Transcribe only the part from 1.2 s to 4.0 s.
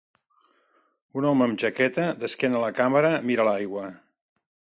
home amb jaqueta d'esquena a la càmera mira l'aigua.